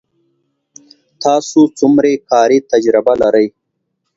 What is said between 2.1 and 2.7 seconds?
کاري